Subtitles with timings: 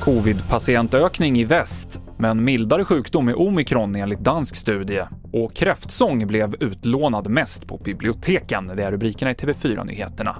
[0.00, 5.02] Covid-patientökning i väst, men mildare sjukdom med omikron enligt dansk studie.
[5.32, 8.66] Och kräftsång blev utlånad mest på biblioteken.
[8.76, 10.36] Det är rubrikerna i TV4-nyheterna.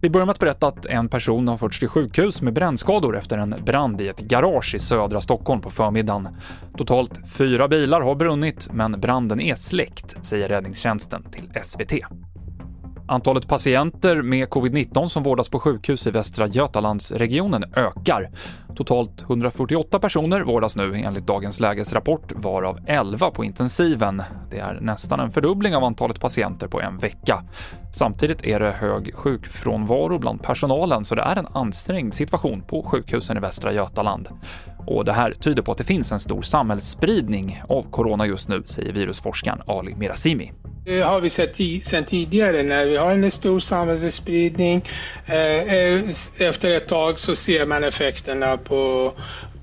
[0.00, 3.38] Vi börjar med att berätta att en person har förts till sjukhus med brännskador efter
[3.38, 6.28] en brand i ett garage i södra Stockholm på förmiddagen.
[6.76, 11.92] Totalt fyra bilar har brunnit, men branden är släckt, säger räddningstjänsten till SVT.
[13.06, 18.30] Antalet patienter med covid-19 som vårdas på sjukhus i Västra Götalandsregionen ökar.
[18.76, 24.22] Totalt 148 personer vårdas nu enligt dagens lägesrapport, varav 11 på intensiven.
[24.50, 27.44] Det är nästan en fördubbling av antalet patienter på en vecka.
[27.92, 33.36] Samtidigt är det hög sjukfrånvaro bland personalen, så det är en ansträngd situation på sjukhusen
[33.36, 34.28] i Västra Götaland.
[34.86, 38.62] Och det här tyder på att det finns en stor samhällsspridning av corona just nu,
[38.64, 40.52] säger virusforskaren Ali Mirazimi.
[40.86, 44.84] Det har vi sett sedan tidigare när vi har en stor samhällsspridning.
[45.26, 46.02] Eh, eh,
[46.38, 49.12] efter ett tag så ser man effekterna på,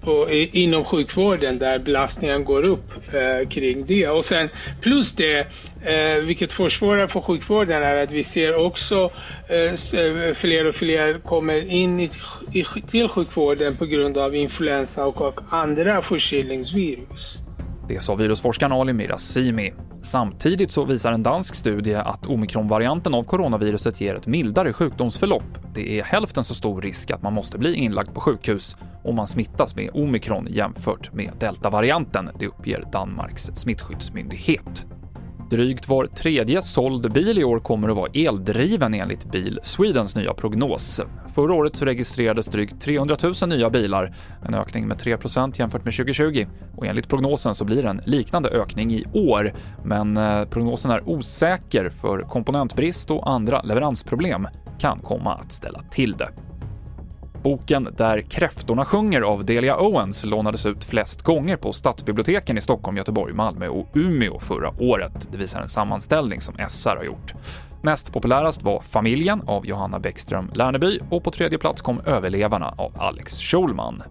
[0.00, 4.08] på, inom sjukvården där belastningen går upp eh, kring det.
[4.08, 4.48] Och sen
[4.80, 5.38] plus det,
[5.84, 9.10] eh, vilket försvårar för sjukvården är att vi ser också
[9.48, 12.10] eh, fler och fler kommer in i,
[12.52, 17.38] i, till sjukvården på grund av influensa och, och andra förkylningsvirus.
[17.88, 19.72] Det sa virusforskaren Ali Mirazimi.
[20.02, 25.58] Samtidigt så visar en dansk studie att omikronvarianten av coronaviruset ger ett mildare sjukdomsförlopp.
[25.74, 29.26] Det är hälften så stor risk att man måste bli inlagd på sjukhus om man
[29.26, 34.86] smittas med omikron jämfört med deltavarianten, det uppger Danmarks smittskyddsmyndighet.
[35.50, 40.34] Drygt var tredje såld bil i år kommer att vara eldriven enligt Bil Swedens nya
[40.34, 41.00] prognos.
[41.34, 44.14] Förra året så registrerades drygt 300 000 nya bilar,
[44.46, 46.46] en ökning med 3% jämfört med 2020.
[46.76, 49.52] Och enligt prognosen så blir det en liknande ökning i år,
[49.84, 56.12] men eh, prognosen är osäker för komponentbrist och andra leveransproblem kan komma att ställa till
[56.12, 56.28] det.
[57.42, 62.96] Boken Där kräftorna sjunger av Delia Owens lånades ut flest gånger på stadsbiblioteken i Stockholm,
[62.96, 65.28] Göteborg, Malmö och Umeå förra året.
[65.32, 67.34] Det visar en sammanställning som SR har gjort.
[67.82, 72.92] Näst populärast var Familjen av Johanna Bäckström Lerneby och på tredje plats kom Överlevarna av
[72.98, 74.02] Alex Schulman.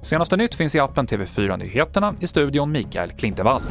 [0.00, 3.62] Senaste nytt finns i appen TV4 Nyheterna, i studion Mikael Klintevall.